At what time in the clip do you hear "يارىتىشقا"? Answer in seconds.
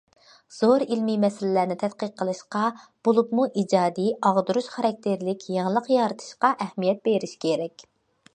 5.99-6.55